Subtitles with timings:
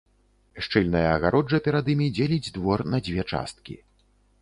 [0.67, 3.83] Шчыльная агароджа перад імі дзеліць двор на дзве часткі.